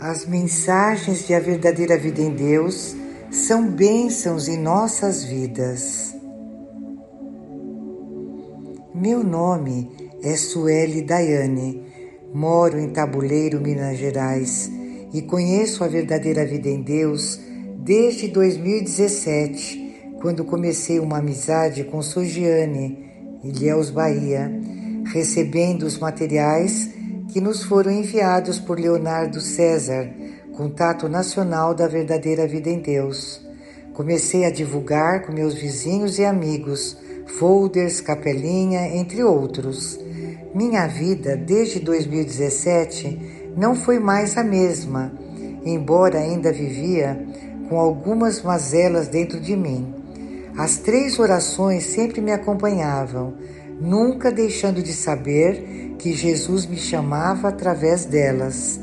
As 0.00 0.24
mensagens 0.24 1.26
de 1.26 1.34
A 1.34 1.40
Verdadeira 1.40 1.98
Vida 1.98 2.20
em 2.20 2.30
Deus 2.30 2.94
são 3.32 3.68
bênçãos 3.68 4.46
em 4.46 4.56
nossas 4.56 5.24
vidas. 5.24 6.14
Meu 8.94 9.24
nome 9.24 9.90
é 10.22 10.36
Sueli 10.36 11.02
Daiane, 11.02 11.82
moro 12.32 12.78
em 12.78 12.90
Tabuleiro, 12.90 13.60
Minas 13.60 13.98
Gerais 13.98 14.70
e 15.12 15.20
conheço 15.20 15.82
a 15.82 15.88
Verdadeira 15.88 16.46
Vida 16.46 16.68
em 16.68 16.80
Deus 16.80 17.40
desde 17.78 18.28
2017, 18.28 20.12
quando 20.20 20.44
comecei 20.44 21.00
uma 21.00 21.18
amizade 21.18 21.82
com 21.82 22.00
Sogiane, 22.02 23.10
Ilhéus 23.42 23.90
Bahia, 23.90 24.48
recebendo 25.12 25.82
os 25.82 25.98
materiais 25.98 26.97
que 27.38 27.44
nos 27.44 27.62
foram 27.62 27.92
enviados 27.92 28.58
por 28.58 28.80
Leonardo 28.80 29.40
César, 29.40 30.10
contato 30.56 31.08
nacional 31.08 31.72
da 31.72 31.86
verdadeira 31.86 32.48
vida 32.48 32.68
em 32.68 32.80
Deus. 32.80 33.40
Comecei 33.94 34.44
a 34.44 34.50
divulgar 34.50 35.24
com 35.24 35.32
meus 35.32 35.54
vizinhos 35.54 36.18
e 36.18 36.24
amigos, 36.24 36.96
folders, 37.38 38.00
capelinha, 38.00 38.88
entre 38.88 39.22
outros. 39.22 40.00
Minha 40.52 40.88
vida 40.88 41.36
desde 41.36 41.78
2017 41.78 43.52
não 43.56 43.76
foi 43.76 44.00
mais 44.00 44.36
a 44.36 44.42
mesma, 44.42 45.12
embora 45.64 46.18
ainda 46.18 46.52
vivia 46.52 47.24
com 47.68 47.78
algumas 47.78 48.42
mazelas 48.42 49.06
dentro 49.06 49.38
de 49.38 49.54
mim. 49.54 49.94
As 50.58 50.78
três 50.78 51.20
orações 51.20 51.84
sempre 51.84 52.20
me 52.20 52.32
acompanhavam, 52.32 53.34
nunca 53.80 54.30
deixando 54.30 54.82
de 54.82 54.92
saber 54.92 55.94
que 55.98 56.12
Jesus 56.12 56.66
me 56.66 56.76
chamava 56.76 57.48
através 57.48 58.04
delas. 58.04 58.80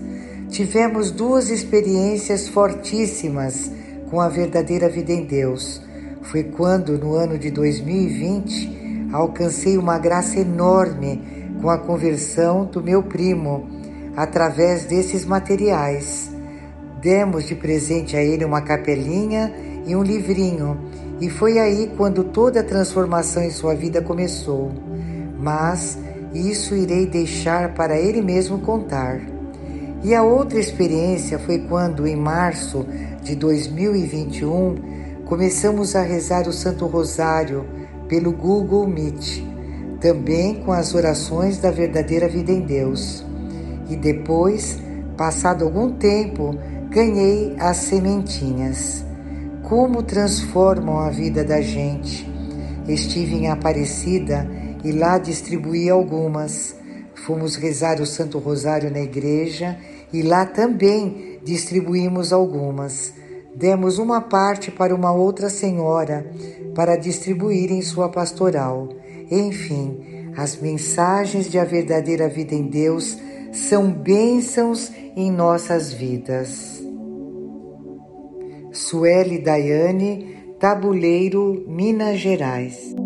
Tivemos 0.49 1.11
duas 1.11 1.49
experiências 1.49 2.47
fortíssimas 2.47 3.71
com 4.09 4.21
a 4.21 4.29
verdadeira 4.29 4.89
vida 4.89 5.11
em 5.11 5.25
Deus. 5.25 5.81
Foi 6.21 6.43
quando, 6.43 6.97
no 6.97 7.13
ano 7.13 7.37
de 7.37 7.51
2020, 7.51 9.09
alcancei 9.11 9.77
uma 9.77 9.97
graça 9.97 10.39
enorme 10.39 11.21
com 11.61 11.69
a 11.69 11.77
conversão 11.77 12.65
do 12.65 12.81
meu 12.81 13.03
primo 13.03 13.67
através 14.15 14.85
desses 14.85 15.25
materiais. 15.25 16.31
Demos 17.01 17.45
de 17.45 17.55
presente 17.55 18.15
a 18.15 18.23
ele 18.23 18.45
uma 18.45 18.61
capelinha 18.61 19.53
e 19.85 19.95
um 19.95 20.03
livrinho, 20.03 20.77
e 21.19 21.29
foi 21.29 21.59
aí 21.59 21.91
quando 21.95 22.23
toda 22.23 22.59
a 22.59 22.63
transformação 22.63 23.43
em 23.43 23.51
sua 23.51 23.73
vida 23.73 24.01
começou. 24.01 24.71
Mas 25.39 25.97
isso 26.33 26.75
irei 26.75 27.05
deixar 27.05 27.73
para 27.73 27.97
ele 27.97 28.21
mesmo 28.21 28.59
contar. 28.59 29.21
E 30.03 30.13
a 30.13 30.21
outra 30.23 30.59
experiência 30.59 31.39
foi 31.39 31.59
quando, 31.59 32.05
em 32.05 32.15
março 32.15 32.85
de 33.23 33.35
2021, 33.35 34.75
começamos 35.25 35.95
a 35.95 36.01
rezar 36.01 36.47
o 36.47 36.53
Santo 36.53 36.85
Rosário 36.85 37.65
pelo 38.07 38.31
Google 38.31 38.87
Meet, 38.87 39.43
também 39.99 40.55
com 40.55 40.71
as 40.71 40.93
orações 40.93 41.57
da 41.57 41.71
verdadeira 41.71 42.27
vida 42.27 42.51
em 42.51 42.61
Deus. 42.61 43.25
E 43.89 43.95
depois, 43.95 44.77
passado 45.17 45.63
algum 45.63 45.93
tempo, 45.93 46.55
ganhei 46.89 47.55
as 47.57 47.77
sementinhas. 47.77 49.03
Como 49.67 50.03
transformam 50.03 50.99
a 50.99 51.09
vida 51.09 51.43
da 51.43 51.59
gente. 51.59 52.29
Estive 52.87 53.33
em 53.35 53.49
Aparecida 53.49 54.47
e 54.83 54.91
lá 54.91 55.17
distribuí 55.17 55.89
algumas. 55.89 56.75
Fomos 57.25 57.55
rezar 57.55 57.99
o 57.99 58.05
Santo 58.05 58.37
Rosário 58.37 58.91
na 58.91 58.99
igreja 58.99 59.75
e 60.13 60.21
lá 60.21 60.45
também 60.45 61.39
distribuímos 61.43 62.31
algumas. 62.31 63.11
Demos 63.55 63.97
uma 63.97 64.21
parte 64.21 64.69
para 64.69 64.93
uma 64.93 65.11
outra 65.11 65.49
senhora 65.49 66.29
para 66.75 66.95
distribuir 66.95 67.71
em 67.71 67.81
sua 67.81 68.09
pastoral. 68.09 68.89
Enfim, 69.31 70.31
as 70.37 70.57
mensagens 70.57 71.49
de 71.49 71.57
a 71.57 71.65
verdadeira 71.65 72.29
vida 72.29 72.53
em 72.53 72.67
Deus 72.67 73.17
são 73.51 73.91
bênçãos 73.91 74.91
em 75.15 75.31
nossas 75.31 75.91
vidas. 75.91 76.74
Sueli 78.75 79.39
Daiane, 79.39 80.55
Tabuleiro, 80.59 81.63
Minas 81.65 82.19
Gerais. 82.19 83.04